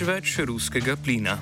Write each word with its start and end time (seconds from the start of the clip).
nič 0.00 0.08
več 0.08 0.30
ruskega 0.48 0.94
plina. 0.96 1.34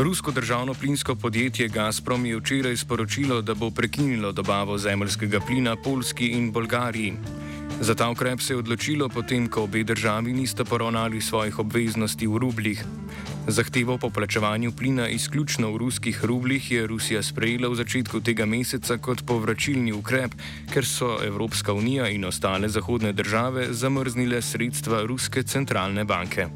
Rusko 0.00 0.32
državno 0.32 0.72
plinsko 0.72 1.12
podjetje 1.14 1.68
Gazprom 1.68 2.24
je 2.24 2.38
včeraj 2.40 2.76
sporočilo, 2.76 3.42
da 3.42 3.52
bo 3.54 3.68
prekinilo 3.70 4.32
dobavo 4.32 4.78
zemljskega 4.78 5.40
plina 5.44 5.76
Polski 5.76 6.32
in 6.38 6.48
Bolgariji. 6.52 7.12
Za 7.82 7.94
ta 7.94 8.10
ukrep 8.10 8.40
se 8.40 8.52
je 8.52 8.58
odločilo 8.62 9.08
potem, 9.08 9.48
ko 9.50 9.64
obe 9.66 9.82
državi 9.82 10.32
nista 10.32 10.64
poravnali 10.64 11.18
svojih 11.20 11.58
obveznosti 11.58 12.26
v 12.26 12.38
rubljih. 12.38 12.84
Zahtevo 13.46 13.98
po 13.98 14.10
plačevanju 14.10 14.70
plina 14.72 15.08
izključno 15.08 15.72
v 15.72 15.76
ruskih 15.76 16.24
rubljih 16.24 16.70
je 16.70 16.86
Rusija 16.86 17.22
sprejela 17.22 17.68
v 17.68 17.74
začetku 17.74 18.20
tega 18.20 18.46
meseca 18.46 18.98
kot 19.02 19.26
povračilni 19.26 19.92
ukrep, 19.92 20.30
ker 20.70 20.86
so 20.86 21.18
Evropska 21.26 21.72
unija 21.74 22.06
in 22.08 22.24
ostale 22.24 22.68
zahodne 22.68 23.12
države 23.12 23.66
zamrznile 23.74 24.42
sredstva 24.42 25.02
Ruske 25.02 25.42
centralne 25.42 26.04
banke. 26.04 26.46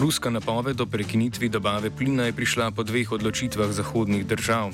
Ruska 0.00 0.30
napoved 0.30 0.80
o 0.80 0.86
prekinitvi 0.86 1.48
dobave 1.48 1.90
plina 1.90 2.24
je 2.24 2.32
prišla 2.32 2.70
po 2.70 2.82
dveh 2.82 3.12
odločitvah 3.12 3.70
zahodnih 3.70 4.26
držav. 4.26 4.72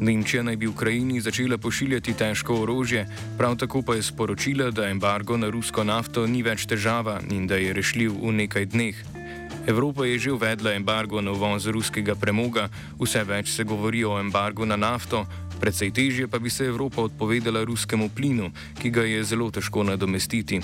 Nemčija 0.00 0.42
naj 0.42 0.56
bi 0.56 0.66
Ukrajini 0.66 1.20
začela 1.20 1.58
pošiljati 1.58 2.14
težko 2.14 2.54
orožje, 2.62 3.06
prav 3.38 3.56
tako 3.56 3.82
pa 3.82 3.94
je 3.94 4.02
sporočila, 4.02 4.70
da 4.70 4.88
embargo 4.88 5.36
na 5.36 5.48
rusko 5.50 5.84
nafto 5.84 6.26
ni 6.26 6.42
več 6.42 6.66
težava 6.66 7.20
in 7.30 7.46
da 7.46 7.56
je 7.56 7.72
rešljiv 7.72 8.12
v 8.22 8.32
nekaj 8.32 8.66
dneh. 8.66 9.04
Evropa 9.66 10.04
je 10.04 10.18
že 10.18 10.32
uvedla 10.32 10.74
embargo 10.74 11.20
na 11.20 11.32
uvoz 11.32 11.66
ruskega 11.66 12.14
premoga, 12.14 12.68
vse 13.00 13.24
več 13.24 13.54
se 13.54 13.64
govori 13.64 14.04
o 14.04 14.18
embargu 14.20 14.66
na 14.66 14.76
nafto, 14.76 15.24
predvsej 15.60 15.90
težje 15.90 16.28
pa 16.28 16.38
bi 16.38 16.50
se 16.50 16.66
Evropa 16.66 17.02
odpovedala 17.02 17.64
ruskemu 17.64 18.08
plinu, 18.08 18.50
ki 18.82 18.90
ga 18.90 19.02
je 19.02 19.24
zelo 19.24 19.50
težko 19.50 19.82
nadomestiti. 19.82 20.60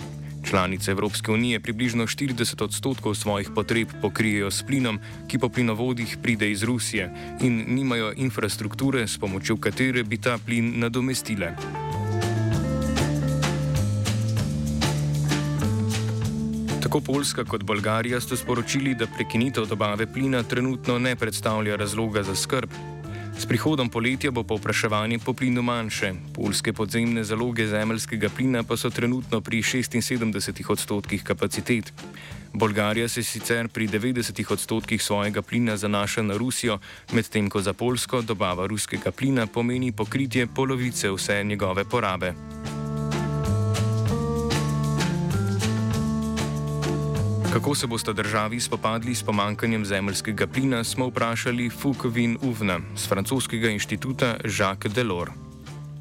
Članice 0.50 0.90
Evropske 0.90 1.32
unije 1.32 1.60
približno 1.60 2.06
40 2.06 2.64
odstotkov 2.64 3.14
svojih 3.14 3.50
potreb 3.54 3.88
pokrijejo 4.02 4.50
s 4.50 4.62
plinom, 4.66 4.98
ki 5.28 5.38
po 5.38 5.48
plinovodih 5.48 6.16
pride 6.22 6.50
iz 6.50 6.62
Rusije 6.62 7.10
in 7.42 7.64
nimajo 7.68 8.12
infrastrukture, 8.16 9.06
s 9.06 9.18
pomočjo 9.18 9.56
katere 9.56 10.02
bi 10.02 10.18
ta 10.18 10.38
plin 10.46 10.72
nadomestile. 10.76 11.52
Tako 16.82 17.00
Poljska 17.00 17.44
kot 17.44 17.62
Bolgarija 17.62 18.20
sta 18.20 18.36
sporočili, 18.36 18.94
da 18.94 19.06
prekinitev 19.06 19.66
dobave 19.66 20.12
plina 20.12 20.42
trenutno 20.42 20.98
ne 20.98 21.16
predstavlja 21.16 21.76
razloga 21.76 22.22
za 22.22 22.34
skrb, 22.34 22.70
S 23.40 23.46
prihodom 23.48 23.88
poletja 23.88 24.28
bo 24.30 24.42
povpraševanje 24.44 25.18
po 25.24 25.32
plinu 25.32 25.62
manjše. 25.62 26.12
Polske 26.36 26.72
podzemne 26.76 27.24
zaloge 27.24 27.64
zemljskega 27.66 28.28
plina 28.28 28.60
pa 28.62 28.76
so 28.76 28.90
trenutno 28.90 29.40
pri 29.40 29.62
76 29.62 30.60
odstotkih 30.68 31.24
kapacitet. 31.24 31.92
Bolgarija 32.52 33.08
se 33.08 33.22
sicer 33.22 33.68
pri 33.68 33.88
90 33.88 34.52
odstotkih 34.52 35.02
svojega 35.02 35.42
plina 35.42 35.76
zanaša 35.76 36.22
na 36.22 36.36
Rusijo, 36.36 36.78
medtem 37.12 37.48
ko 37.50 37.62
za 37.62 37.72
Polsko 37.72 38.20
dobava 38.22 38.66
ruskega 38.66 39.10
plina 39.10 39.46
pomeni 39.46 39.92
pokritje 39.92 40.46
polovice 40.46 41.10
vse 41.10 41.44
njegove 41.44 41.84
porabe. 41.84 42.34
Kako 47.52 47.74
se 47.74 47.86
boste 47.86 48.12
državi 48.12 48.60
spopadli 48.60 49.14
s 49.14 49.22
pomankanjem 49.26 49.84
zemljskega 49.84 50.46
plina, 50.46 50.84
smo 50.84 51.06
vprašali 51.06 51.70
Fukovin 51.70 52.36
Uvna 52.42 52.78
z 52.96 53.08
francoskega 53.08 53.70
inštituta 53.70 54.36
Jacques 54.44 54.94
Delors. 54.94 55.32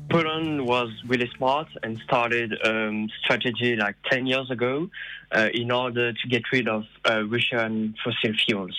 Poland 0.10 0.62
was 0.62 0.90
really 1.10 1.30
smart 1.38 1.68
and 1.84 1.98
started 2.06 2.52
a 2.54 2.90
um, 2.90 3.10
strategy 3.24 3.76
like 3.76 3.98
10 4.12 4.28
years 4.28 4.52
ago 4.52 4.90
uh, 5.36 5.50
in 5.54 5.72
order 5.72 6.14
to 6.14 6.28
get 6.30 6.44
rid 6.54 6.68
of 6.68 6.84
uh, 7.06 7.26
Russian 7.34 7.96
fossil 8.04 8.34
fuels. 8.46 8.78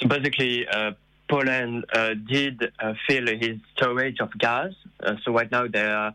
So 0.00 0.08
basically, 0.08 0.66
uh, 0.66 0.92
Poland 1.28 1.84
uh, 1.94 2.14
did 2.34 2.56
uh, 2.62 2.94
fill 3.06 3.26
his 3.26 3.56
storage 3.76 4.18
of 4.20 4.30
gas. 4.38 4.72
Uh, 5.06 5.14
so 5.24 5.32
right 5.32 5.50
now 5.50 5.68
they 5.68 5.86
are 5.86 6.14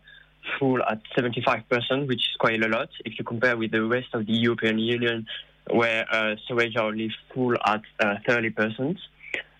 full 0.58 0.82
at 0.82 1.00
75%, 1.16 2.08
which 2.08 2.24
is 2.30 2.36
quite 2.38 2.62
a 2.62 2.68
lot 2.68 2.90
if 3.04 3.18
you 3.18 3.24
compare 3.24 3.56
with 3.56 3.70
the 3.70 3.82
rest 3.82 4.10
of 4.12 4.26
the 4.26 4.34
European 4.34 4.78
Union 4.78 5.26
where 5.70 6.06
uh, 6.12 6.36
storage 6.44 6.76
are 6.76 6.86
only 6.86 7.10
full 7.32 7.54
at 7.64 7.82
uh, 8.00 8.16
30%. 8.28 8.98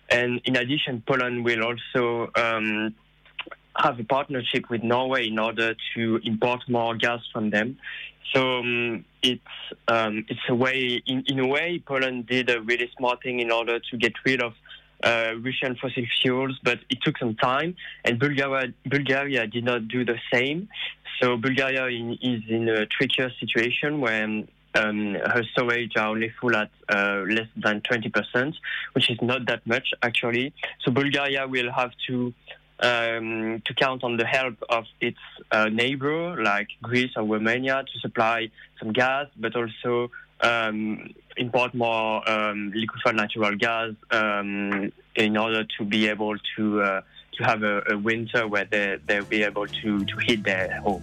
And 0.09 0.41
in 0.45 0.55
addition, 0.55 1.03
Poland 1.07 1.43
will 1.43 1.63
also 1.63 2.31
um, 2.35 2.93
have 3.77 3.99
a 3.99 4.03
partnership 4.03 4.69
with 4.69 4.83
Norway 4.83 5.27
in 5.27 5.39
order 5.39 5.75
to 5.95 6.19
import 6.23 6.61
more 6.69 6.95
gas 6.95 7.21
from 7.33 7.49
them. 7.49 7.77
So 8.33 8.59
um, 8.59 9.05
it's 9.21 9.41
um, 9.87 10.25
it's 10.29 10.41
a 10.49 10.55
way 10.55 11.01
in, 11.05 11.23
in 11.27 11.39
a 11.39 11.47
way 11.47 11.81
Poland 11.85 12.27
did 12.27 12.49
a 12.49 12.61
really 12.61 12.89
smart 12.97 13.23
thing 13.23 13.39
in 13.39 13.51
order 13.51 13.79
to 13.79 13.97
get 13.97 14.13
rid 14.25 14.41
of 14.41 14.53
uh, 15.03 15.33
Russian 15.39 15.75
fossil 15.75 16.03
fuels, 16.21 16.57
but 16.63 16.79
it 16.89 16.99
took 17.03 17.17
some 17.17 17.35
time, 17.35 17.75
and 18.03 18.19
Bulgaria 18.19 18.73
Bulgaria 18.85 19.47
did 19.47 19.63
not 19.63 19.87
do 19.87 20.03
the 20.03 20.17
same. 20.33 20.67
So 21.21 21.37
Bulgaria 21.37 21.85
in, 21.87 22.17
is 22.21 22.41
in 22.49 22.67
a 22.67 22.85
trickier 22.85 23.31
situation 23.39 24.01
where 24.01 24.23
um, 24.23 24.47
um, 24.75 25.15
her 25.15 25.43
storage 25.51 25.93
are 25.97 26.07
only 26.07 26.31
full 26.39 26.55
at 26.55 26.69
uh, 26.89 27.23
less 27.27 27.47
than 27.55 27.81
20%, 27.81 28.53
which 28.93 29.09
is 29.09 29.17
not 29.21 29.45
that 29.47 29.65
much 29.65 29.93
actually. 30.01 30.53
So 30.83 30.91
Bulgaria 30.91 31.47
will 31.47 31.71
have 31.71 31.91
to 32.07 32.33
um, 32.81 33.61
to 33.65 33.73
count 33.73 34.03
on 34.03 34.17
the 34.17 34.25
help 34.25 34.55
of 34.69 34.83
its 34.99 35.19
uh, 35.51 35.69
neighbor 35.69 36.41
like 36.43 36.67
Greece 36.81 37.11
or 37.15 37.23
Romania 37.23 37.83
to 37.83 37.99
supply 37.99 38.49
some 38.79 38.91
gas, 38.91 39.27
but 39.37 39.55
also 39.55 40.11
um, 40.41 41.13
import 41.37 41.73
more 41.73 42.29
um, 42.29 42.71
liquefied 42.75 43.15
natural 43.15 43.55
gas 43.55 43.91
um, 44.11 44.91
in 45.15 45.37
order 45.37 45.63
to 45.77 45.85
be 45.85 46.09
able 46.09 46.35
to 46.57 46.81
uh, 46.81 47.01
to 47.33 47.43
have 47.43 47.63
a, 47.63 47.81
a, 47.89 47.97
winter 47.97 48.47
where 48.47 48.65
they 48.65 48.97
they'll 49.05 49.25
be 49.25 49.43
able 49.43 49.67
to 49.67 50.03
to 50.05 50.17
heat 50.17 50.43
their 50.43 50.79
home. 50.81 51.01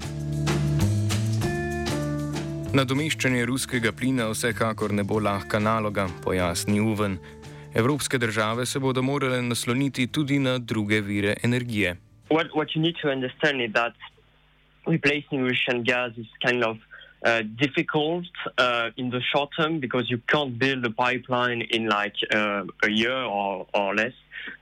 Nadomeščanje 2.72 3.42
ruskega 3.44 3.90
plina 3.92 4.30
vsekakor 4.30 4.94
ne 4.96 5.02
bo 5.04 5.18
lahka 5.20 5.58
naloga, 5.60 6.06
pojasni 6.24 6.80
Uven. 6.80 7.18
Evropske 7.76 8.18
države 8.18 8.64
se 8.66 8.80
bodo 8.80 9.02
morale 9.02 9.42
nasloniti 9.42 10.06
tudi 10.06 10.38
na 10.38 10.56
druge 10.58 11.00
vire 11.00 11.34
energije. 11.42 11.96
What, 12.30 12.46
what 12.54 12.72
you 12.74 12.80
need 12.82 12.96
to 13.02 13.10
understand 13.10 13.60
is 13.60 13.72
that 13.74 13.92
replacing 14.86 15.44
Russian 15.44 15.84
gas 15.84 16.16
is 16.16 16.26
kind 16.46 16.64
of 16.64 16.78
uh, 17.26 17.42
difficult 17.60 18.32
uh, 18.56 18.88
in 18.96 19.10
the 19.10 19.20
short 19.20 19.50
term 19.58 19.78
because 19.78 20.10
you 20.10 20.18
can't 20.32 20.58
build 20.58 20.82
a 20.86 20.90
pipeline 20.90 21.60
in 21.76 21.88
like 21.88 22.16
uh, 22.34 22.64
a 22.88 22.90
year 22.90 23.20
or, 23.22 23.66
or 23.74 23.94
less. 23.94 24.16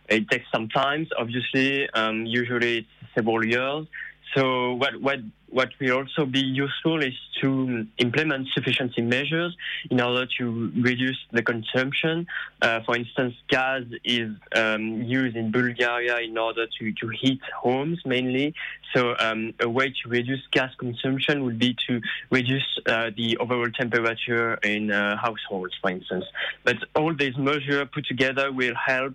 It 0.08 0.28
takes 0.28 0.50
some 0.50 0.68
time, 0.68 1.06
obviously. 1.16 1.88
Um, 1.90 2.26
usually 2.26 2.78
it's 2.78 3.14
several 3.14 3.44
years. 3.46 3.86
So 4.34 4.74
what 4.74 5.00
what 5.00 5.20
what 5.48 5.70
will 5.80 5.98
also 5.98 6.24
be 6.24 6.40
useful 6.40 7.02
is 7.02 7.14
to 7.40 7.86
implement 7.98 8.48
sufficiency 8.54 9.02
measures 9.02 9.56
in 9.90 10.00
order 10.00 10.26
to 10.38 10.72
reduce 10.76 11.18
the 11.32 11.42
consumption. 11.42 12.26
Uh, 12.62 12.80
for 12.86 12.96
instance, 12.96 13.34
gas 13.48 13.82
is 14.04 14.30
um, 14.54 15.02
used 15.02 15.36
in 15.36 15.50
Bulgaria 15.50 16.18
in 16.18 16.38
order 16.38 16.66
to, 16.78 16.92
to 16.92 17.08
heat 17.08 17.40
homes 17.60 17.98
mainly. 18.04 18.54
So 18.94 19.16
um, 19.18 19.54
a 19.60 19.68
way 19.68 19.92
to 20.02 20.08
reduce 20.08 20.46
gas 20.52 20.72
consumption 20.78 21.44
would 21.44 21.58
be 21.58 21.76
to 21.88 22.00
reduce 22.30 22.78
uh, 22.86 23.10
the 23.16 23.36
overall 23.38 23.70
temperature 23.70 24.54
in 24.62 24.92
uh, 24.92 25.16
households, 25.16 25.74
for 25.80 25.90
instance. 25.90 26.26
But 26.64 26.76
all 26.94 27.14
these 27.14 27.36
measures 27.36 27.88
put 27.92 28.06
together 28.06 28.52
will 28.52 28.74
help 28.74 29.14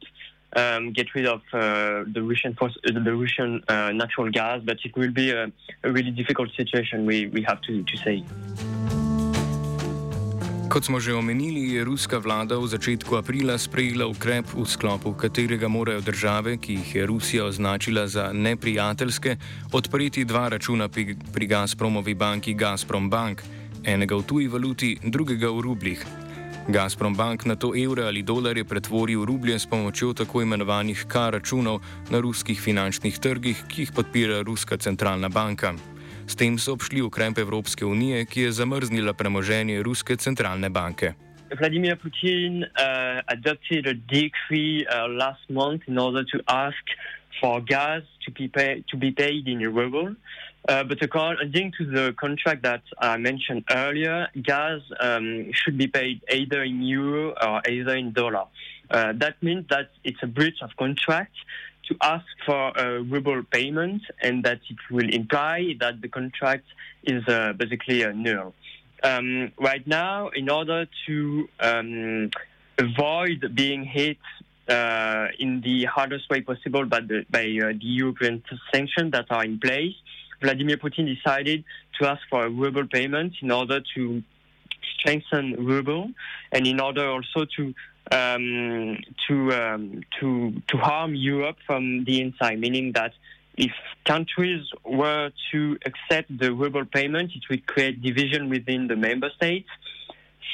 um, 0.55 0.91
get 0.91 1.13
rid 1.15 1.25
of 1.25 1.41
uh, 1.53 2.03
the 2.13 2.21
Russian 2.21 2.53
force, 2.55 2.75
uh, 2.87 2.91
the 2.91 3.15
Russian 3.15 3.63
uh, 3.67 3.91
natural 3.91 4.31
gas, 4.31 4.61
but 4.63 4.77
it 4.83 4.95
will 4.95 5.11
be 5.11 5.31
a, 5.31 5.51
a 5.83 5.91
really 5.91 6.11
difficult 6.11 6.49
situation. 6.55 7.05
We, 7.05 7.27
we 7.27 7.41
have 7.43 7.61
to, 7.61 7.83
to 7.83 7.97
say. 7.97 8.23
Kot 10.69 10.83
smo 10.91 10.99
že 10.99 11.15
omenili, 11.15 11.71
je 11.71 11.87
ruska 11.87 12.19
vlada 12.19 12.59
v 12.59 12.67
začetku 12.67 13.15
aprila 13.15 13.55
sprejela 13.55 14.11
ukrep, 14.11 14.43
v 14.43 14.67
sklopu 14.67 15.15
katerega 15.15 15.71
morajo 15.71 16.01
države, 16.01 16.57
ki 16.57 16.73
jih 16.73 16.95
je 16.95 17.05
Rusija 17.05 17.45
označila 17.45 18.07
za 18.07 18.33
neprijateljske, 18.33 19.37
odpreti 19.71 20.25
dva 20.25 20.49
računa 20.49 20.89
pri, 20.91 21.47
Gazpromovi 21.47 22.13
banki 22.13 22.53
Gazprom 22.53 23.09
Bank, 23.09 23.47
enega 23.87 24.19
v 24.19 24.27
tuji 24.27 24.47
valuti, 24.51 24.97
drugega 24.99 25.47
v 25.47 25.61
rubljih. 25.61 26.24
Gazprom 26.67 27.13
Bank 27.15 27.45
na 27.45 27.55
to 27.55 27.75
evre 27.77 28.07
ali 28.09 28.23
dolarje 28.23 28.63
pretvori 28.65 29.15
v 29.15 29.25
rublje 29.25 29.59
s 29.59 29.65
pomočjo 29.69 30.13
tako 30.13 30.41
imenovanih 30.41 31.05
K 31.07 31.29
računov 31.29 31.81
na 32.09 32.19
ruskih 32.19 32.61
finančnih 32.61 33.19
trgih, 33.19 33.63
ki 33.67 33.81
jih 33.81 33.91
podpira 33.91 34.41
Ruska 34.41 34.77
centralna 34.77 35.29
banka. 35.29 35.75
S 36.27 36.35
tem 36.35 36.57
so 36.57 36.73
obšli 36.73 37.01
ukrep 37.01 37.37
Evropske 37.37 37.85
unije, 37.85 38.25
ki 38.25 38.41
je 38.41 38.51
zamrznila 38.51 39.13
premoženje 39.13 39.83
Ruske 39.83 40.17
centralne 40.17 40.69
banke. 40.69 41.13
Vladimir 41.53 41.95
Putin 41.95 42.63
uh, 42.75 43.21
adopted 43.27 43.85
a 43.85 43.93
decree 43.93 44.85
uh, 44.87 45.07
last 45.07 45.47
month 45.49 45.83
in 45.87 45.97
order 45.97 46.23
to 46.23 46.41
ask 46.47 46.83
for 47.39 47.61
gas 47.61 48.01
to 48.25 48.31
be, 48.31 48.47
pay, 48.47 48.83
to 48.89 48.97
be 48.97 49.11
paid 49.11 49.47
in 49.47 49.59
ruble. 49.59 50.15
Uh, 50.67 50.83
but 50.83 51.01
according 51.03 51.71
to 51.77 51.85
the 51.85 52.15
contract 52.19 52.63
that 52.63 52.81
I 52.99 53.17
mentioned 53.17 53.63
earlier, 53.69 54.27
gas 54.41 54.81
um, 54.99 55.51
should 55.53 55.77
be 55.77 55.87
paid 55.87 56.21
either 56.31 56.63
in 56.63 56.81
euro 56.81 57.35
or 57.39 57.61
either 57.69 57.95
in 57.95 58.11
dollar. 58.13 58.45
Uh, 58.89 59.13
that 59.17 59.41
means 59.43 59.65
that 59.69 59.91
it's 60.03 60.21
a 60.23 60.27
breach 60.27 60.57
of 60.61 60.75
contract 60.77 61.35
to 61.87 61.95
ask 62.01 62.25
for 62.43 62.71
a 62.75 63.03
ruble 63.03 63.43
payment, 63.43 64.01
and 64.23 64.43
that 64.43 64.59
it 64.67 64.77
will 64.89 65.13
imply 65.13 65.75
that 65.79 66.01
the 66.01 66.07
contract 66.07 66.65
is 67.03 67.27
uh, 67.27 67.53
basically 67.53 68.03
null. 68.13 68.55
Um, 69.05 69.51
right 69.59 69.85
now, 69.85 70.29
in 70.29 70.49
order 70.49 70.87
to 71.05 71.47
um, 71.59 72.31
avoid 72.79 73.53
being 73.53 73.83
hit 73.83 74.17
uh, 74.67 75.27
in 75.37 75.61
the 75.61 75.85
hardest 75.85 76.27
way 76.31 76.41
possible 76.41 76.85
by 76.85 77.01
the, 77.01 77.23
by, 77.29 77.41
uh, 77.41 77.73
the 77.73 77.77
European 77.81 78.41
sanctions 78.73 79.11
that 79.11 79.27
are 79.29 79.45
in 79.45 79.59
place, 79.59 79.93
Vladimir 80.41 80.77
Putin 80.77 81.05
decided 81.05 81.63
to 81.99 82.09
ask 82.09 82.21
for 82.31 82.47
a 82.47 82.49
ruble 82.49 82.87
payment 82.87 83.33
in 83.43 83.51
order 83.51 83.79
to 83.93 84.23
strengthen 84.97 85.53
ruble 85.63 86.09
and 86.51 86.65
in 86.65 86.79
order 86.79 87.07
also 87.07 87.45
to 87.57 87.75
um, 88.11 88.97
to 89.27 89.51
um, 89.53 90.01
to 90.19 90.53
to 90.67 90.77
harm 90.77 91.13
Europe 91.15 91.57
from 91.65 92.03
the 92.05 92.21
inside, 92.21 92.59
meaning 92.59 92.91
that 92.93 93.13
if 93.57 93.71
countries 94.05 94.65
were 94.83 95.31
to 95.51 95.77
accept 95.85 96.37
the 96.37 96.53
ruble 96.53 96.85
payment, 96.85 97.31
it 97.35 97.43
would 97.49 97.65
create 97.65 98.01
division 98.01 98.49
within 98.49 98.87
the 98.87 98.95
member 98.95 99.29
states. 99.35 99.69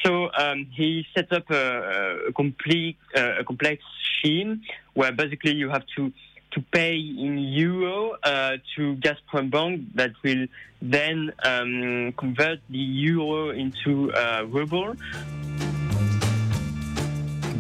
So 0.04 0.32
um, 0.38 0.68
he 0.72 1.06
set 1.14 1.32
up 1.32 1.50
a, 1.52 2.28
a 2.30 2.34
complete 2.34 2.98
uh, 3.16 3.40
a 3.40 3.44
complex 3.44 3.84
scheme 4.18 4.62
where 4.94 5.12
basically 5.12 5.54
you 5.54 5.70
have 5.70 5.86
to 5.96 6.12
to 6.52 6.62
pay 6.72 6.96
in 6.96 7.38
euro 7.38 8.12
uh, 8.24 8.58
to 8.76 8.96
Gazprom 8.96 9.50
Bank 9.50 9.82
that 9.96 10.12
will 10.24 10.48
then 10.82 11.32
um, 11.44 12.14
convert 12.18 12.60
the 12.70 12.78
euro 12.78 13.52
into 13.52 14.12
uh, 14.14 14.44
ruble. 14.50 14.96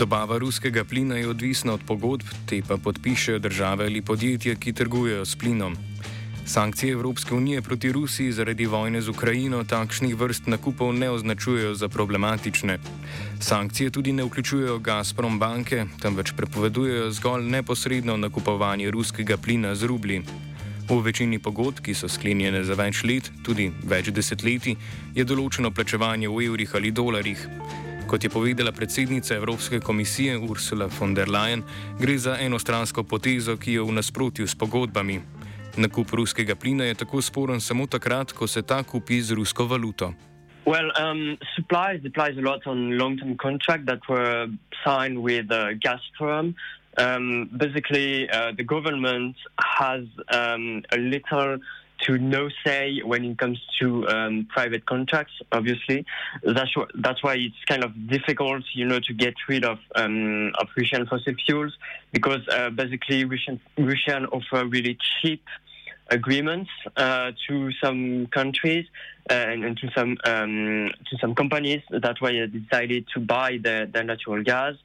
Dobava 0.02 0.38
ruskega 0.38 0.82
plina 0.84 1.16
je 1.16 1.28
odvisna 1.30 1.74
od 1.74 1.82
pogodb, 1.86 2.26
te 2.50 2.58
pa 2.68 2.78
podpišejo 2.78 3.40
države 3.40 3.86
ali 3.86 4.02
podjetja, 4.02 4.56
ki 4.56 4.74
trgujejo 4.74 5.26
s 5.26 5.36
plinom. 5.36 5.76
Sankcije 6.46 6.94
Evropske 6.94 7.36
unije 7.36 7.62
proti 7.62 7.92
Rusiji 7.92 8.32
zaradi 8.32 8.66
vojne 8.66 9.02
z 9.02 9.10
Ukrajino 9.10 9.64
takšnih 9.64 10.16
vrst 10.16 10.48
nakupov 10.48 10.94
ne 10.94 11.10
označujejo 11.10 11.76
za 11.76 11.90
problematične. 11.90 12.80
Sankcije 13.40 13.90
tudi 13.90 14.14
ne 14.14 14.24
vključujejo 14.24 14.80
Gazprom 14.80 15.40
banke, 15.40 15.86
temveč 16.02 16.34
prepovedujejo 16.38 17.12
zgolj 17.12 17.44
neposredno 17.44 18.18
nakupovanje 18.18 18.92
ruskega 18.92 19.38
plina 19.38 19.76
z 19.76 19.84
rubli. 19.84 20.24
V 20.90 21.00
večini 21.02 21.40
pogodb, 21.40 21.80
ki 21.80 21.94
so 21.94 22.10
sklenjene 22.10 22.64
za 22.64 22.74
več 22.74 23.04
let, 23.04 23.32
tudi 23.46 23.70
več 23.84 24.10
desetletij, 24.10 24.76
je 25.14 25.24
določeno 25.26 25.70
plačevanje 25.72 26.30
v 26.30 26.46
evrih 26.50 26.76
ali 26.76 26.92
dolarjih. 26.92 27.48
Kot 28.12 28.24
je 28.24 28.30
povedala 28.30 28.72
predsednica 28.72 29.36
Evropske 29.36 29.80
komisije 29.80 30.38
Ursula 30.38 30.90
von 31.00 31.14
der 31.16 31.30
Leyen, 31.32 31.64
gre 32.00 32.18
za 32.18 32.36
enostransko 32.40 33.04
potezo, 33.04 33.56
ki 33.58 33.74
je 33.74 33.82
v 33.88 33.92
nasprotju 33.96 34.48
s 34.48 34.56
pogodbami. 34.56 35.22
Nakup 35.78 36.12
ruskega 36.12 36.56
plina 36.56 36.84
je 36.84 36.96
tako 36.96 37.22
sporen 37.22 37.62
samo 37.62 37.88
takrat, 37.88 38.32
ko 38.36 38.48
se 38.48 38.62
ta 38.68 38.84
kupi 38.84 39.22
z 39.22 39.32
rusko 39.32 39.64
valuto. 39.64 40.12
Well, 40.68 40.92
um, 41.00 41.38
supplies 41.56 42.04
deploys 42.04 42.36
a 42.38 42.42
lot 42.42 42.68
on 42.68 42.98
long-term 42.98 43.38
contracts 43.38 43.88
that 43.88 44.04
were 44.10 44.52
signed 44.84 45.24
with 45.24 45.48
uh, 45.48 45.72
Gazprom. 45.80 46.54
Um, 46.98 47.50
basically, 47.56 48.28
uh, 48.30 48.52
the 48.58 48.68
government 48.68 49.38
has 49.80 50.04
um, 50.36 50.84
a 50.92 50.98
little 50.98 51.64
to 52.08 52.18
no 52.18 52.50
say 52.66 53.02
when 53.04 53.24
it 53.26 53.38
comes 53.38 53.60
to 53.80 54.08
um, 54.08 54.48
private 54.50 54.86
contracts. 54.86 55.34
Obviously, 55.52 56.06
that's 56.44 56.72
wh- 56.76 56.92
that's 56.96 57.24
why 57.24 57.36
it's 57.36 57.64
kind 57.68 57.84
of 57.84 57.92
difficult, 58.08 58.64
you 58.74 58.86
know, 58.86 59.00
to 59.00 59.14
get 59.14 59.34
rid 59.48 59.64
of 59.64 59.80
um, 59.96 60.52
of 60.60 60.68
Russian 60.76 61.06
fossil 61.06 61.34
fuels 61.46 61.74
because 62.12 62.42
uh, 62.50 62.70
basically 62.70 63.26
Russian 63.26 63.60
Russian 63.78 64.26
offer 64.28 64.66
really 64.66 64.98
cheap 65.22 65.44
agreements 66.10 66.70
uh, 66.98 67.32
to 67.48 67.72
some 67.82 68.28
countries 68.28 68.86
uh, 69.30 69.34
and, 69.34 69.64
and, 69.64 69.78
to 69.78 69.90
some 69.96 70.18
um, 70.26 70.92
to 71.10 71.18
some 71.20 71.36
companies. 71.36 71.82
That's 71.90 72.22
why 72.22 72.34
they 72.34 72.48
decided 72.48 73.08
to 73.14 73.20
buy 73.20 73.60
the, 73.62 73.90
natural 74.04 74.44
gas. 74.44 74.76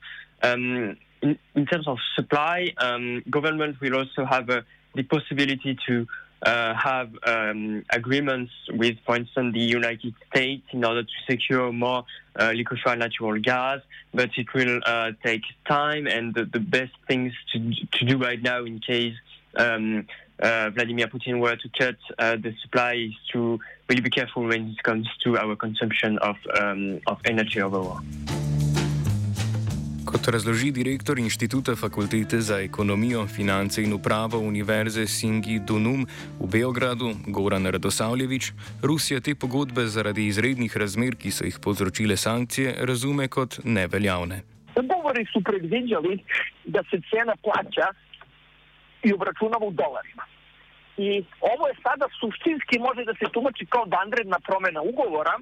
Um, 0.42 0.96
in, 1.22 1.38
in, 1.54 1.66
terms 1.66 1.88
of 1.88 1.98
supply, 2.14 2.72
um, 2.78 3.22
government 3.28 3.80
will 3.80 3.96
also 3.96 4.24
have 4.24 4.46
the 4.46 5.02
possibility 5.02 5.76
to 5.86 6.06
uh, 6.42 6.74
have 6.74 7.10
um, 7.26 7.84
agreements 7.90 8.52
with, 8.70 8.96
for 9.04 9.16
instance, 9.16 9.54
the 9.54 9.60
United 9.60 10.14
States 10.28 10.64
in 10.72 10.84
order 10.84 11.02
to 11.02 11.12
secure 11.28 11.72
more 11.72 12.04
uh, 12.38 12.52
liquefied 12.54 12.98
natural 12.98 13.40
gas, 13.40 13.80
but 14.12 14.30
it 14.36 14.52
will 14.54 14.80
uh, 14.84 15.12
take 15.24 15.42
time. 15.66 16.06
And 16.06 16.34
the, 16.34 16.44
the, 16.44 16.60
best 16.60 16.92
things 17.08 17.32
to, 17.52 17.72
to 17.92 18.04
do 18.04 18.18
right 18.18 18.40
now, 18.40 18.64
in 18.64 18.80
case 18.80 19.14
um, 19.56 20.06
uh, 20.40 20.70
Vladimir 20.70 21.06
Putin 21.06 21.40
were 21.40 21.56
to 21.56 21.68
cut 21.78 21.96
uh, 22.18 22.36
the 22.36 22.54
supply, 22.62 22.94
is 22.94 23.14
to 23.32 23.58
really 23.88 24.02
be 24.02 24.10
careful 24.10 24.44
when 24.44 24.70
it 24.70 24.82
comes 24.82 25.08
to 25.24 25.38
our 25.38 25.56
consumption 25.56 26.18
of, 26.18 26.36
um, 26.58 27.00
of 27.06 27.18
energy 27.24 27.62
overall. 27.62 28.00
Kot 30.06 30.28
razloži 30.28 30.70
direktor 30.70 31.18
Inštituta 31.18 31.74
fakultete 31.76 32.38
za 32.40 32.60
ekonomijo, 32.62 33.26
finance 33.26 33.82
in 33.82 33.92
upravo 33.92 34.38
Univerze 34.38 35.06
Singi 35.06 35.58
Dunum 35.58 36.06
v 36.40 36.46
Beogradu, 36.52 37.10
Goran 37.26 37.66
Radosavljevič, 37.66 38.52
Rusija 38.82 39.20
te 39.20 39.34
pogodbe 39.34 39.86
zaradi 39.86 40.26
izrednih 40.26 40.76
razmer, 40.76 41.16
ki 41.16 41.30
so 41.30 41.44
jih 41.44 41.58
povzročile 41.58 42.16
sankcije, 42.16 42.76
razume 42.86 43.28
kot 43.28 43.58
neveljavne. 43.64 44.40
Pogovori 44.74 45.26
so 45.32 45.42
predvideli, 45.42 46.22
da 46.64 46.86
se 46.90 47.02
cena 47.10 47.34
plača 47.42 47.90
in 49.02 49.14
obračunava 49.14 49.66
v 49.66 49.74
dolarima. 49.74 50.35
I 50.98 51.24
ovo 51.52 51.64
je 51.68 51.74
sada 51.86 52.06
suštinski 52.20 52.78
može 52.78 53.04
da 53.04 53.14
se 53.14 53.32
tumači 53.32 53.66
kao 53.66 53.84
vanredna 53.96 54.38
promena 54.48 54.80
ugovora 54.82 55.34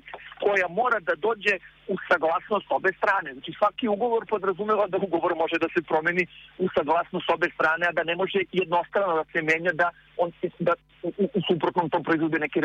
koja 0.44 0.68
mora 0.68 0.98
da 1.08 1.14
dođe 1.26 1.54
u 1.92 1.94
saglasnost 2.08 2.66
obe 2.70 2.90
strane. 2.98 3.32
Znači 3.32 3.52
svaki 3.58 3.88
ugovor 3.88 4.22
podrazumeva 4.32 4.86
da 4.86 4.98
ugovor 5.06 5.32
može 5.42 5.56
da 5.64 5.68
se 5.74 5.80
promeni 5.90 6.26
u 6.58 6.66
saglasnost 6.76 7.30
obe 7.30 7.48
strane, 7.54 7.86
a 7.86 7.92
da 7.98 8.02
ne 8.04 8.16
može 8.16 8.38
jednostrano 8.52 9.14
da 9.20 9.24
se 9.32 9.42
menja 9.42 9.72
da 9.72 9.88
on 10.16 10.32
da 10.58 10.72
u, 11.02 11.08
u 11.38 11.40
suprotnom 11.48 11.90
to 11.90 12.02
proizvode 12.02 12.38
neke, 12.38 12.60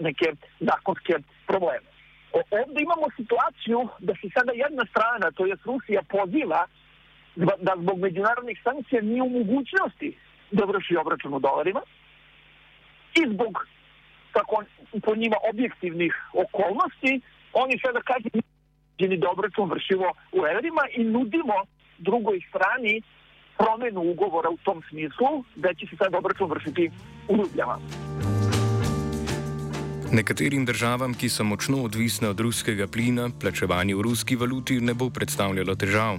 neke 0.00 0.26
zakonske 0.60 1.14
probleme. 1.46 1.88
O, 2.32 2.40
ovde 2.60 2.78
imamo 2.82 3.06
situaciju 3.16 3.80
da 3.98 4.12
se 4.20 4.26
sada 4.36 4.52
jedna 4.64 4.84
strana, 4.92 5.30
to 5.36 5.46
je 5.46 5.56
Rusija, 5.64 6.02
poziva 6.08 6.66
da 7.36 7.72
zbog 7.82 7.98
međunarodnih 7.98 8.60
sankcija 8.64 9.02
nije 9.02 9.22
u 9.22 9.28
mogućnosti 9.28 10.18
da 10.50 10.64
vrši 10.64 10.96
obračun 10.96 11.34
u 11.34 11.38
dolarima, 11.38 11.80
i 13.14 13.22
zbog 13.32 13.66
kako 14.32 14.64
po 15.04 15.14
njima 15.14 15.36
objektivnih 15.50 16.14
okolnosti, 16.32 17.20
oni 17.52 17.78
kažu 18.04 18.28
da 19.16 19.30
obračun 19.30 19.70
vršivo 19.70 20.12
u 20.32 20.46
evrima 20.46 20.82
i 20.96 21.04
nudimo 21.04 21.54
drugoj 21.98 22.40
strani 22.48 23.02
promenu 23.58 24.00
ugovora 24.00 24.50
u 24.50 24.56
tom 24.56 24.82
smislu 24.88 25.44
da 25.56 25.74
će 25.74 25.86
se 25.86 25.96
sad 25.96 26.14
obračun 26.14 26.50
vršiti 26.50 26.90
u 27.28 27.36
rubljama. 27.36 27.78
Nekaterim 30.12 30.64
državam, 30.66 31.14
ki 31.14 31.28
so 31.28 31.44
močno 31.44 31.84
odvisne 31.84 32.28
od 32.28 32.40
ruskega 32.40 32.86
plina, 32.86 33.28
plačevanje 33.40 33.94
v 33.94 34.02
ruski 34.02 34.36
valuti 34.36 34.80
ne 34.80 34.94
bo 34.94 35.10
predstavljalo 35.10 35.74
težav. 35.74 36.18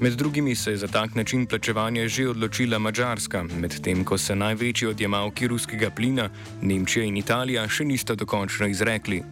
Med 0.00 0.12
drugimi 0.12 0.54
se 0.54 0.70
je 0.70 0.76
za 0.76 0.86
tak 0.86 1.14
način 1.14 1.46
plačevanja 1.46 2.08
že 2.08 2.28
odločila 2.28 2.78
Mačarska, 2.78 3.42
medtem 3.42 4.04
ko 4.04 4.18
se 4.18 4.36
največji 4.36 4.88
odjemalki 4.88 5.48
ruskega 5.48 5.90
plina, 5.90 6.30
Nemčija 6.62 7.04
in 7.04 7.16
Italija, 7.16 7.68
še 7.68 7.84
nista 7.84 8.14
dokončno 8.14 8.66
izrekli. 8.70 9.22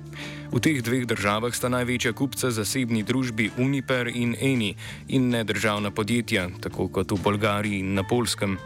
V 0.53 0.61
teh 0.61 0.83
dveh 0.83 1.07
državah 1.07 1.55
sta 1.55 1.69
največja 1.69 2.13
kupca 2.13 2.51
zasebni 2.51 3.03
družbi 3.03 3.51
Uniper 3.59 4.11
in 4.11 4.35
Eni 4.41 4.75
in 5.09 5.31
ne 5.31 5.45
državna 5.45 5.91
podjetja, 5.91 6.49
tako 6.61 6.89
kot 6.89 7.13
v 7.13 7.23
Bolgariji 7.23 7.79
in 7.79 7.95
na 7.95 8.03
Polskem. 8.03 8.59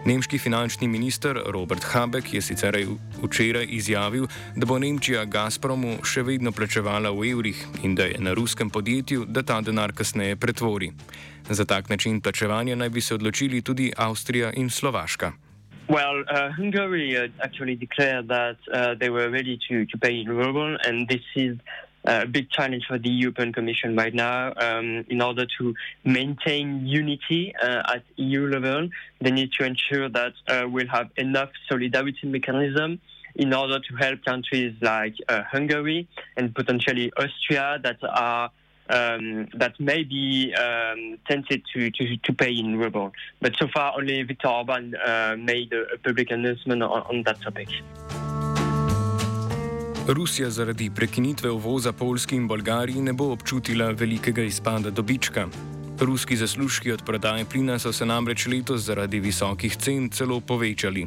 Nemški 0.00 0.38
finančni 0.38 0.88
minister 0.88 1.36
Robert 1.46 1.84
Habeck 1.84 2.34
je 2.34 2.40
sicer 2.40 2.76
včeraj 3.22 3.66
izjavil, 3.68 4.26
da 4.56 4.66
bo 4.66 4.78
Nemčija 4.78 5.26
Gazpromu 5.28 5.98
še 6.04 6.22
vedno 6.24 6.52
plačevala 6.56 7.12
v 7.12 7.28
evrih 7.34 7.60
in 7.84 7.94
da 7.94 8.06
je 8.08 8.16
na 8.18 8.32
ruskem 8.32 8.70
podjetju, 8.70 9.26
da 9.28 9.42
ta 9.42 9.60
denar 9.60 9.92
kasneje 9.92 10.36
pretvori. 10.36 10.90
Za 11.50 11.64
tak 11.64 11.90
način 11.90 12.20
plačevanja 12.20 12.76
naj 12.76 12.88
bi 12.88 13.00
se 13.00 13.14
odločili 13.14 13.62
tudi 13.62 13.92
Avstrija 13.96 14.52
in 14.56 14.70
Slovaška. 14.70 15.32
Well, 15.88 16.24
uh, 16.24 16.48
Hungary 16.56 17.18
uh, 17.18 17.28
actually 17.44 17.76
declared 17.76 18.28
that 18.28 18.56
uh, 18.72 18.94
they 18.94 19.10
were 19.10 19.28
ready 19.28 19.58
to, 19.68 19.84
to 19.84 19.98
pay 19.98 20.20
in 20.22 20.28
ruble, 20.30 20.78
and 20.86 21.08
this 21.08 21.26
is 21.36 21.58
a 22.04 22.26
big 22.26 22.50
challenge 22.50 22.84
for 22.88 22.98
the 22.98 23.10
European 23.10 23.52
Commission 23.52 23.96
right 23.96 24.14
now. 24.14 24.52
Um, 24.56 25.04
in 25.08 25.20
order 25.20 25.46
to 25.58 25.74
maintain 26.04 26.86
unity 26.86 27.54
uh, 27.62 27.94
at 27.94 28.02
EU 28.16 28.46
level, 28.48 28.88
they 29.20 29.30
need 29.30 29.52
to 29.52 29.64
ensure 29.64 30.08
that 30.08 30.32
uh, 30.48 30.66
we'll 30.68 30.88
have 30.88 31.10
enough 31.16 31.50
solidarity 31.68 32.26
mechanism 32.26 33.00
in 33.36 33.54
order 33.54 33.78
to 33.78 33.96
help 33.96 34.24
countries 34.24 34.74
like 34.80 35.14
uh, 35.28 35.42
Hungary 35.44 36.08
and 36.36 36.54
potentially 36.54 37.12
Austria 37.16 37.78
that 37.82 37.98
are 38.02 38.50
um, 38.88 39.48
that 39.54 39.78
may 39.78 40.02
be 40.02 40.52
um, 40.54 41.18
tempted 41.28 41.62
to, 41.72 41.90
to, 41.92 42.16
to 42.16 42.32
pay 42.32 42.52
in 42.52 42.76
ruble. 42.76 43.12
But 43.40 43.52
so 43.56 43.68
far, 43.72 43.94
only 43.96 44.20
Viktor 44.24 44.48
Orban 44.48 44.96
uh, 44.96 45.36
made 45.38 45.72
a, 45.72 45.96
public 45.98 46.32
announcement 46.32 46.82
on, 46.82 47.02
on 47.02 47.22
that 47.22 47.40
topic. 47.40 47.68
Rusija 50.08 50.50
zaradi 50.50 50.90
prekinitve 50.96 51.50
uvoza 51.50 51.92
Polski 51.92 52.36
in 52.36 52.48
Bolgariji 52.48 53.02
ne 53.02 53.12
bo 53.12 53.32
občutila 53.32 53.90
velikega 53.90 54.42
izpada 54.42 54.90
dobička. 54.90 55.46
Ruski 56.00 56.36
zaslužki 56.36 56.92
od 56.92 57.02
prodaje 57.06 57.44
plina 57.44 57.78
so 57.78 57.92
se 57.92 58.06
namreč 58.06 58.46
letos 58.46 58.80
zaradi 58.80 59.20
visokih 59.20 59.76
cen 59.76 60.08
celo 60.10 60.40
povečali. 60.40 61.06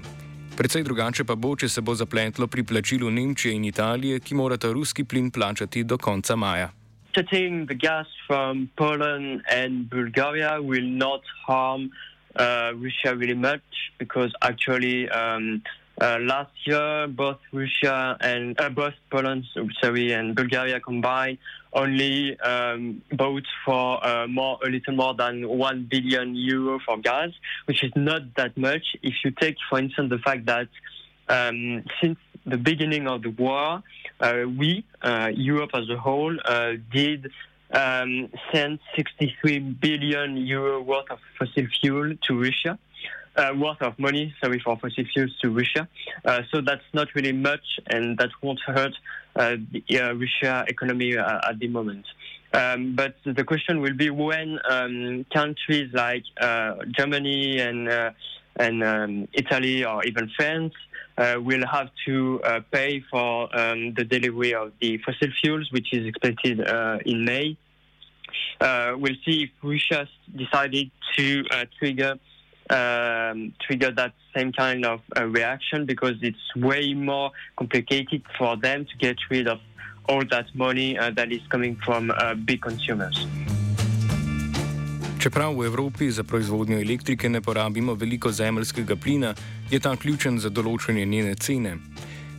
Predvsej 0.58 0.84
drugače 0.84 1.24
pa 1.24 1.36
bo, 1.36 1.56
če 1.56 1.70
se 1.70 1.82
bo 1.82 1.96
zapletlo 1.96 2.48
pri 2.48 2.64
plačilu 2.64 3.12
Nemčije 3.12 3.56
in 3.56 3.66
Italije, 3.66 4.20
ki 4.20 4.36
morata 4.36 4.72
ruski 4.72 5.04
plin 5.04 5.32
plačati 5.32 5.84
do 5.84 5.98
konca 5.98 6.36
maja. 6.36 6.70
Cutting 7.16 7.68
the 7.68 7.76
gas 7.76 8.08
from 8.28 8.70
Poland 8.76 9.42
and 9.50 9.90
Bulgaria 9.90 10.62
will 10.62 10.98
not 10.98 11.22
harm 11.48 11.90
uh, 12.36 12.74
Russia 12.78 13.14
really 13.18 13.38
much 13.38 13.92
because 14.00 14.32
actually 14.42 15.10
um, 15.10 15.62
Uh, 15.62 15.83
last 16.20 16.52
year, 16.66 17.08
both 17.08 17.38
Russia 17.52 18.18
and 18.20 18.60
uh, 18.60 18.70
both 18.70 18.94
Poland, 19.10 19.46
sorry, 19.82 20.12
and 20.12 20.36
Bulgaria 20.36 20.80
combined 20.80 21.38
only 21.74 22.40
um, 22.40 23.02
bought 23.12 23.46
for 23.66 24.06
uh, 24.06 24.28
more, 24.28 24.60
a 24.64 24.70
little 24.70 24.96
more 24.96 25.14
than 25.14 25.48
one 25.48 25.88
billion 25.90 26.36
euro 26.36 26.80
for 26.86 26.98
gas, 26.98 27.30
which 27.66 27.84
is 27.84 27.92
not 27.96 28.22
that 28.36 28.58
much. 28.58 28.84
If 29.02 29.16
you 29.24 29.32
take, 29.32 29.56
for 29.70 29.80
instance, 29.80 30.10
the 30.10 30.20
fact 30.20 30.46
that 30.46 30.68
um, 31.30 31.84
since 32.02 32.18
the 32.46 32.58
beginning 32.58 33.08
of 33.08 33.24
the 33.24 33.30
war, 33.30 33.82
uh, 34.20 34.44
we, 34.58 34.86
uh, 35.02 35.32
Europe 35.34 35.72
as 35.74 35.90
a 35.90 35.98
whole, 35.98 36.36
uh, 36.46 36.74
did 36.92 37.32
um, 37.72 38.30
send 38.52 38.80
63 38.96 39.60
billion 39.60 40.38
euro 40.38 40.82
worth 40.82 41.10
of 41.10 41.20
fossil 41.40 41.66
fuel 41.82 42.14
to 42.28 42.42
Russia 42.42 42.72
uh, 42.72 42.78
worth 43.56 43.82
of 43.82 43.98
money, 43.98 44.34
sorry, 44.42 44.60
for 44.60 44.78
fossil 44.78 45.04
fuels 45.14 45.32
to 45.42 45.50
Russia. 45.50 45.88
Uh, 46.26 46.42
so 46.54 46.62
that's 46.62 46.84
not 46.94 47.08
really 47.16 47.32
much, 47.32 47.80
and 47.88 48.18
that 48.18 48.30
won't 48.42 48.60
hurt 48.66 48.94
uh, 49.36 49.56
the 49.72 50.00
uh, 50.00 50.14
Russia 50.14 50.64
economy 50.68 51.18
uh, 51.18 51.50
at 51.50 51.58
the 51.60 51.68
moment. 51.68 52.06
Um, 52.54 52.96
but 52.96 53.16
the 53.26 53.44
question 53.44 53.82
will 53.82 53.96
be 53.96 54.12
when 54.12 54.60
um, 54.70 55.26
countries 55.34 55.90
like 55.92 56.24
uh, 56.40 56.76
Germany 56.92 57.60
and 57.60 58.14
and 58.58 58.84
um, 58.84 59.28
Italy 59.34 59.84
or 59.84 60.04
even 60.04 60.30
France 60.38 60.74
will 61.18 61.66
have 61.66 61.90
to 62.06 62.40
pay 62.72 63.04
for 63.10 63.50
um, 63.58 63.96
the 63.96 64.04
delivery 64.04 64.54
of 64.54 64.72
the 64.80 65.00
fossil 65.00 65.30
fuels, 65.42 65.72
which 65.72 65.92
is 65.92 66.06
expected 66.06 66.60
in 67.06 67.26
May. 67.26 67.58
we'll 68.62 69.18
see 69.26 69.46
if 69.46 69.50
Russia 69.64 70.08
decided 70.36 70.92
to 71.18 71.44
trigger 71.80 72.20
um, 72.74 73.54
trigger 73.66 73.92
that 73.92 74.14
same 74.36 74.52
kind 74.52 74.86
of 74.86 75.00
uh, 75.16 75.26
reaction 75.26 75.86
because 75.86 76.16
it's 76.22 76.46
way 76.56 76.94
more 76.94 77.32
complicated 77.56 78.22
for 78.38 78.58
them 78.58 78.86
to 78.86 78.96
get 78.98 79.18
rid 79.30 79.48
of 79.48 79.60
all 80.10 80.24
that 80.32 80.48
money 80.56 80.98
uh, 80.98 81.12
that 81.12 81.32
is 81.32 81.42
coming 81.50 81.78
from 81.86 82.12
uh, 82.12 82.34
big 82.36 82.62
consumers. 82.62 83.28
Čeprav 85.24 85.56
v 85.56 85.66
Evropi 85.66 86.12
za 86.12 86.24
proizvodnjo 86.24 86.82
elektrike 86.82 87.30
ne 87.30 87.42
porabimo 87.42 87.94
veliko 87.96 88.32
zemljskega 88.32 88.96
plina, 88.96 89.34
je 89.72 89.80
ta 89.80 89.96
ključen 89.96 90.40
za 90.40 90.50
določanje 90.50 91.06
njene 91.06 91.36
cene. 91.36 91.78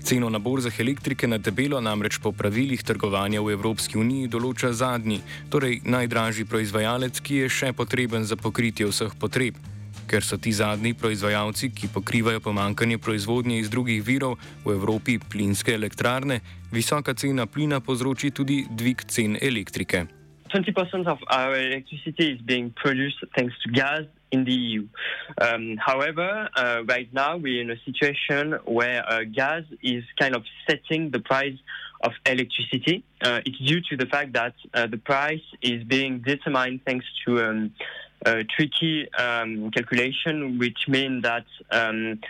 Ceno 0.05 0.29
na 0.29 0.38
borzah 0.38 0.81
elektrike 0.81 1.26
na 1.26 1.38
debelo 1.38 1.81
namreč 1.81 2.19
po 2.21 2.33
pravilih 2.33 2.83
trgovanja 2.85 3.41
v 3.41 3.57
Evropski 3.57 3.97
uniji 3.97 4.29
določa 4.29 4.75
zadnji, 4.76 5.23
torej 5.49 5.81
najdražji 5.88 6.45
proizvajalec, 6.45 7.25
ki 7.25 7.47
je 7.47 7.49
še 7.49 7.73
potreben 7.73 8.29
za 8.29 8.37
pokritje 8.37 8.93
vseh 8.93 9.17
potreb 9.17 9.57
ker 10.05 10.23
so 10.23 10.39
ti 10.39 10.53
zadnji 10.53 10.95
proizvajalci, 10.95 11.71
ki 11.75 11.89
pokrivajo 11.95 12.41
pomankanje 12.41 12.99
proizvodnje 12.99 13.59
iz 13.59 13.71
drugih 13.71 14.03
virov, 14.07 14.37
v 14.65 14.77
Evropi 14.77 15.19
plinske 15.19 15.75
elektrarne, 15.75 16.41
visoka 16.73 17.15
cena 17.15 17.47
plina 17.47 17.81
povzroči 17.81 18.31
tudi 18.31 18.65
dvig 18.71 19.05
cen 19.09 19.39
elektrike. 19.41 20.07
20% 20.55 21.09
of 21.09 21.19
our 21.31 21.57
electricity 21.57 22.31
is 22.31 22.41
being 22.43 22.71
produced 22.71 23.19
thanks 23.35 23.55
to 23.65 23.71
gas 23.73 24.05
in 24.31 24.45
the 24.45 24.53
EU. 24.53 24.87
Um, 25.41 25.77
however, 25.79 26.49
uh, 26.57 26.83
right 26.87 27.13
now 27.13 27.37
we're 27.37 27.61
in 27.61 27.71
a 27.71 27.81
situation 27.85 28.55
where 28.65 29.01
uh, 29.09 29.25
gas 29.25 29.65
is 29.83 30.05
kind 30.19 30.37
of 30.37 30.43
setting 30.69 31.11
the 31.11 31.21
price 31.21 31.59
of 32.03 32.13
electricity. 32.27 33.05
Uh, 33.23 33.41
it's 33.47 33.59
due 33.59 33.81
to 33.91 33.97
the 33.97 34.07
fact 34.07 34.33
that 34.35 34.55
uh, 34.75 34.87
the 34.87 34.99
price 34.99 35.47
is 35.63 35.83
being 35.85 36.21
determined 36.21 36.81
thanks 36.87 37.07
to 37.25 37.43
um, 37.43 37.73
a 37.73 38.04
tricky 38.25 39.12
um, 39.14 39.71
calculation, 39.71 40.59
which 40.59 40.88
means 40.88 41.23
that 41.23 41.47
um, 41.71 42.21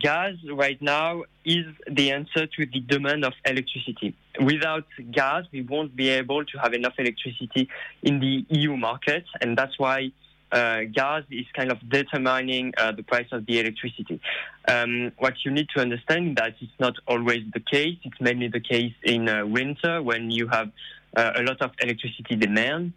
gas 0.00 0.34
right 0.52 0.80
now 0.82 1.22
is 1.44 1.66
the 1.90 2.10
answer 2.10 2.46
to 2.46 2.66
the 2.66 2.80
demand 2.80 3.24
of 3.24 3.32
electricity. 3.44 4.14
Without 4.40 4.84
gas, 5.10 5.44
we 5.52 5.62
won't 5.62 5.94
be 5.96 6.08
able 6.08 6.44
to 6.44 6.58
have 6.58 6.74
enough 6.74 6.94
electricity 6.98 7.68
in 8.02 8.20
the 8.20 8.44
EU 8.50 8.76
market, 8.76 9.24
and 9.40 9.56
that's 9.56 9.78
why 9.78 10.10
uh, 10.52 10.80
gas 10.92 11.24
is 11.30 11.46
kind 11.54 11.70
of 11.70 11.78
determining 11.88 12.72
uh, 12.78 12.92
the 12.92 13.02
price 13.02 13.26
of 13.32 13.44
the 13.46 13.60
electricity. 13.60 14.20
Um, 14.66 15.12
what 15.18 15.34
you 15.44 15.50
need 15.50 15.68
to 15.74 15.80
understand 15.80 16.36
that 16.36 16.54
it's 16.60 16.72
not 16.78 16.94
always 17.06 17.42
the 17.52 17.60
case. 17.60 17.96
It's 18.02 18.20
mainly 18.20 18.48
the 18.48 18.60
case 18.60 18.94
in 19.02 19.28
uh, 19.28 19.46
winter 19.46 20.02
when 20.02 20.30
you 20.30 20.48
have 20.48 20.70
uh, 21.16 21.32
a 21.36 21.42
lot 21.42 21.60
of 21.60 21.72
electricity 21.80 22.36
demand. 22.36 22.92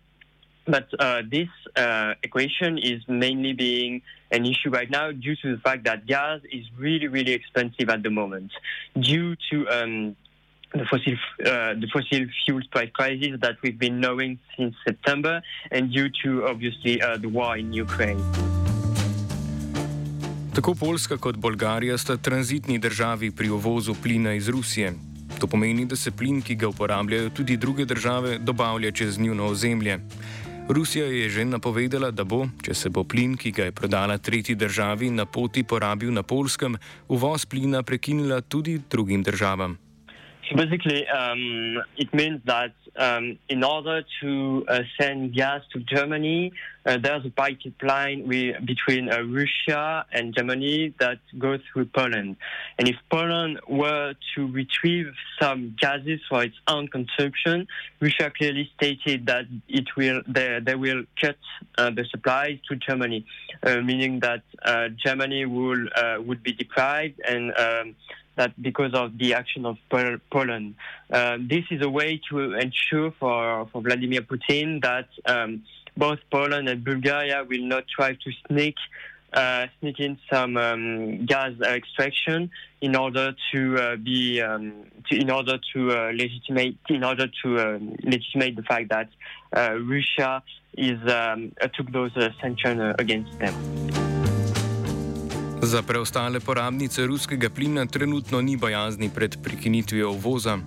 But 0.68 0.88
uh, 1.00 1.22
this 1.30 1.50
uh, 1.75 2.13
equation 2.24 2.77
is 2.77 3.01
mainly 3.08 3.53
being 3.53 4.01
an 4.32 4.46
issue 4.46 4.70
right 4.70 4.89
now 4.89 5.12
due 5.12 5.36
to 5.38 5.56
the 5.56 5.62
fact 5.62 5.84
that 5.86 6.06
gas 6.06 6.39
is 6.51 6.65
really, 6.77 7.08
really 7.08 7.34
expensive 7.34 7.89
at 7.89 8.03
the 8.03 8.10
moment 8.10 8.51
due 9.00 9.36
to 9.50 9.68
um, 9.70 10.15
the 10.74 10.86
fossil 10.86 11.13
uh, 11.46 11.74
the 11.75 11.88
fossil 11.91 12.25
fuels 12.46 12.68
price 12.68 12.91
crisis 12.94 13.39
that 13.41 13.56
we've 13.62 13.80
been 13.80 14.00
knowing 14.00 14.39
since 14.56 14.75
September, 14.88 15.41
and 15.72 15.91
due 15.91 16.10
to 16.24 16.46
obviously 16.46 17.01
uh, 17.01 17.18
the 17.18 17.27
war 17.27 17.58
in 17.58 17.74
Ukraine. 17.74 18.22
Tako 20.56 20.75
Poljska 20.75 21.18
kot 21.18 21.38
Bolgarija 21.38 21.98
sta 21.98 22.18
tranzitni 22.18 22.80
državi 22.80 23.32
pri 23.32 23.50
uvozu 23.50 23.96
plina 24.03 24.34
iz 24.34 24.50
Rusije. 24.50 24.94
To 25.39 25.48
pomeni, 25.48 25.86
da 25.86 25.96
se 25.96 26.12
plin, 26.12 26.41
ki 26.41 26.56
ga 26.56 26.68
uporabljajo 26.68 27.30
tudi 27.30 27.58
druge 27.58 27.86
države, 27.86 28.38
dobavlja 28.39 28.91
čez 28.91 29.20
njuno 29.20 29.46
ozemlje. 29.46 30.00
Rusija 30.70 31.06
je 31.06 31.30
že 31.30 31.46
napovedala, 31.46 32.12
da 32.12 32.24
bo, 32.24 32.48
če 32.63 32.74
se 32.74 32.89
bo 32.89 33.03
plin, 33.03 33.36
ki 33.38 33.51
ga 33.51 33.63
je 33.68 33.72
prodala 33.72 34.18
tretji 34.18 34.56
državi, 34.56 35.10
na 35.10 35.25
poti 35.25 35.63
porabil 35.63 36.13
na 36.13 36.24
polskem, 36.24 36.77
uvoz 37.08 37.46
plina 37.46 37.84
prekinila 37.84 38.41
tudi 38.41 38.82
drugim 38.89 39.24
državam. 39.24 39.77
So 40.51 40.58
basically, 40.58 41.08
um, 41.08 41.81
it 41.96 42.13
means 42.13 42.41
that 42.43 42.74
um, 42.98 43.39
in 43.48 43.63
order 43.63 44.03
to 44.22 44.65
uh, 44.67 44.81
send 45.00 45.34
gas 45.34 45.62
to 45.72 45.79
Germany, 45.79 46.51
uh, 46.86 46.98
there's 46.98 47.25
a 47.25 47.29
pipeline 47.29 48.27
between 48.27 49.10
uh, 49.10 49.22
Russia 49.22 50.05
and 50.12 50.36
Germany 50.36 50.93
that 51.00 51.20
goes 51.39 51.62
through 51.72 51.86
Poland. 51.86 52.36
And 52.77 52.89
if 52.89 52.98
Poland 53.10 53.62
were 53.70 54.13
to 54.36 54.51
retrieve 54.51 55.13
some 55.39 55.74
gases 55.79 56.20
for 56.27 56.43
its 56.43 56.55
own 56.67 56.89
consumption, 56.89 57.67
Russia 58.01 58.29
clearly 58.36 58.70
stated 58.75 59.27
that 59.27 59.46
it 59.70 59.88
will 59.96 60.22
they, 60.27 60.60
they 60.62 60.75
will 60.75 61.03
cut 61.22 61.38
uh, 61.77 61.91
the 61.91 62.03
supplies 62.12 62.58
to 62.67 62.75
Germany, 62.75 63.25
uh, 63.63 63.77
meaning 63.77 64.20
that 64.20 64.43
uh, 64.63 64.89
Germany 64.89 65.46
will 65.46 65.88
would 66.25 66.43
be 66.43 66.51
deprived 66.51 67.22
and 67.25 67.58
um, 67.58 67.96
that 68.35 68.59
because 68.61 68.93
of 68.93 69.17
the 69.17 69.33
action 69.33 69.65
of 69.65 69.77
Poland. 69.89 70.75
Uh, 71.11 71.38
this 71.39 71.65
is 71.69 71.81
a 71.81 71.89
way 71.89 72.19
to 72.29 72.53
ensure 72.53 73.11
for, 73.19 73.67
for 73.71 73.81
Vladimir 73.81 74.21
Putin 74.21 74.81
that 74.81 75.07
um, 75.25 75.63
both 75.97 76.19
Poland 76.31 76.69
and 76.69 76.83
Bulgaria 76.83 77.43
will 77.47 77.65
not 77.65 77.83
try 77.88 78.13
to 78.13 78.31
sneak 78.47 78.75
uh, 79.33 79.67
sneak 79.79 80.00
in 80.00 80.17
some 80.31 80.57
um, 80.57 81.25
gas 81.25 81.53
extraction 81.61 82.51
in 82.81 82.95
order 82.95 83.33
to 83.53 83.77
uh, 83.77 83.95
be 83.95 84.41
um, 84.41 84.73
to, 85.09 85.17
in 85.17 85.29
order 85.29 85.57
to 85.73 85.91
uh, 85.91 86.11
legitimate 86.13 86.75
in 86.89 87.03
order 87.03 87.27
to 87.41 87.59
um, 87.59 87.95
legitimate 88.03 88.55
the 88.57 88.63
fact 88.63 88.89
that 88.89 89.09
uh, 89.55 89.77
Russia 89.79 90.43
is 90.77 91.00
um, 91.09 91.53
took 91.73 91.91
those 91.91 92.15
uh, 92.17 92.29
sanctions 92.41 92.95
against 93.00 93.38
them. 93.39 94.00
Za 95.63 95.82
preostale 95.82 96.39
porabnice 96.39 97.06
ruskega 97.06 97.50
plina 97.50 97.86
trenutno 97.86 98.41
ni 98.41 98.58
bojazni 98.58 99.10
pred 99.15 99.38
prekinitvijo 99.44 100.10
uvoza. 100.12 100.58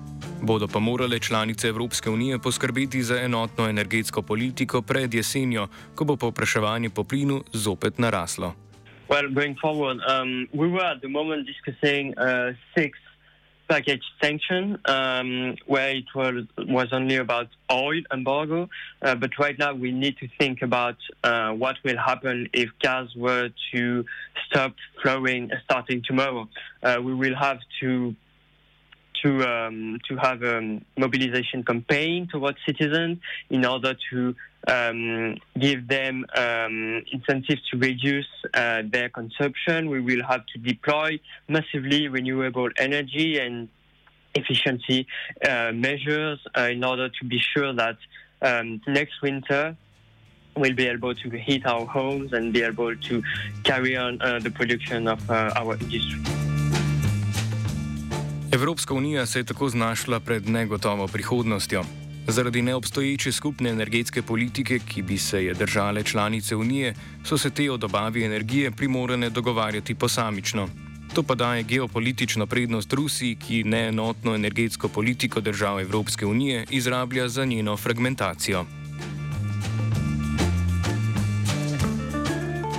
Bodo 0.42 0.68
pa 0.68 0.78
morale 0.78 1.18
članice 1.18 1.68
Evropske 1.68 2.10
unije 2.10 2.38
poskrbeti 2.38 3.02
za 3.02 3.16
enotno 3.20 3.68
energetsko 3.68 4.22
politiko 4.22 4.82
pred 4.82 5.14
jesenjo, 5.14 5.68
ko 5.94 6.04
bo 6.04 6.16
povpraševanje 6.16 6.90
po 6.90 7.04
plinu 7.04 7.42
zopet 7.52 7.98
naraslo. 7.98 8.54
Well, 9.08 9.34
going 9.34 9.56
forward, 9.60 9.98
um, 9.98 10.48
we 10.52 10.68
were 10.68 10.86
at 10.86 11.00
the 11.00 11.08
moment 11.08 11.46
discussing 11.46 12.14
uh, 12.16 12.54
six 12.74 13.03
package 13.68 14.02
sanction 14.22 14.78
um, 14.84 15.56
where 15.66 15.90
it 15.90 16.04
was 16.14 16.44
was 16.58 16.88
only 16.92 17.16
about 17.16 17.48
oil 17.70 18.02
embargo, 18.12 18.68
uh, 19.02 19.14
but 19.14 19.30
right 19.38 19.58
now 19.58 19.72
we 19.72 19.90
need 19.90 20.16
to 20.18 20.28
think 20.38 20.62
about 20.62 20.96
uh, 21.22 21.50
what 21.52 21.76
will 21.84 21.98
happen 21.98 22.48
if 22.52 22.70
gas 22.80 23.08
were 23.16 23.50
to 23.72 24.04
stop 24.46 24.74
flowing 25.02 25.50
starting 25.64 26.02
tomorrow. 26.06 26.48
Uh, 26.82 26.98
we 27.02 27.14
will 27.14 27.34
have 27.34 27.58
to 27.80 28.14
to 29.22 29.42
um, 29.48 29.98
to 30.08 30.16
have 30.16 30.42
a 30.42 30.80
mobilization 30.98 31.64
campaign 31.64 32.28
towards 32.30 32.58
citizens 32.66 33.18
in 33.50 33.64
order 33.64 33.94
to 34.10 34.34
um, 34.66 35.36
give 35.58 35.88
them 35.88 36.24
um, 36.36 37.02
incentives 37.12 37.62
to 37.70 37.78
reduce 37.78 38.26
uh, 38.54 38.82
their 38.90 39.08
consumption. 39.08 39.90
We 39.90 40.00
will 40.00 40.22
have 40.24 40.44
to 40.46 40.58
deploy 40.58 41.20
massively 41.48 42.08
renewable 42.08 42.70
energy 42.78 43.38
and 43.38 43.68
efficiency 44.34 45.06
uh, 45.48 45.72
measures 45.72 46.40
uh, 46.56 46.62
in 46.62 46.84
order 46.84 47.08
to 47.08 47.24
be 47.24 47.38
sure 47.38 47.72
that 47.74 47.96
um, 48.42 48.80
next 48.86 49.22
winter 49.22 49.76
we'll 50.56 50.74
be 50.74 50.86
able 50.86 51.14
to 51.14 51.30
heat 51.30 51.66
our 51.66 51.86
homes 51.86 52.32
and 52.32 52.52
be 52.52 52.62
able 52.62 52.94
to 52.96 53.22
carry 53.64 53.96
on 53.96 54.20
uh, 54.20 54.38
the 54.38 54.50
production 54.50 55.08
of 55.08 55.30
uh, 55.30 55.50
our 55.56 55.74
industry. 55.80 56.20
Evropska 58.52 58.94
unija 58.94 59.26
se 59.26 59.38
je 59.38 59.44
tako 59.44 59.68
znašla 59.68 60.20
pred 60.20 60.48
negotovo 60.48 61.08
prihodnostjo. 61.08 61.84
Zaradi 62.26 62.62
neobstoječe 62.62 63.32
skupne 63.32 63.70
energetske 63.70 64.22
politike, 64.22 64.78
ki 64.78 65.02
bi 65.02 65.18
se 65.18 65.44
je 65.44 65.54
držale 65.54 66.02
članice 66.02 66.56
unije, 66.56 66.94
so 67.24 67.38
se 67.38 67.50
te 67.50 67.70
o 67.70 67.76
dobavi 67.76 68.24
energije 68.24 68.70
primorane 68.70 69.30
dogovarjati 69.30 69.94
posamično. 69.94 70.68
To 71.14 71.22
pa 71.22 71.34
daje 71.34 71.62
geopolitično 71.62 72.46
prednost 72.46 72.92
Rusiji, 72.92 73.36
ki 73.36 73.64
neenotno 73.64 74.34
energetsko 74.34 74.88
politiko 74.88 75.40
držav 75.40 75.80
Evropske 75.80 76.26
unije 76.26 76.64
izrablja 76.70 77.28
za 77.28 77.44
njeno 77.44 77.76
fragmentacijo. 77.76 78.64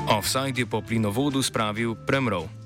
Offside 0.09 0.61
je 0.61 0.65
po 0.65 0.81
plinovodu 0.81 1.41
spravil 1.41 1.95
Premrov. 1.95 2.64